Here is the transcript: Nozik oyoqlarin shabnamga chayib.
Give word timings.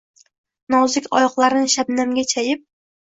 Nozik 0.75 1.09
oyoqlarin 1.17 1.67
shabnamga 1.73 2.25
chayib. 2.33 2.65